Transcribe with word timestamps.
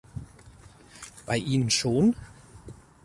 Bei 1.27 1.37
Ihnen 1.37 1.69
schon? 1.69 2.15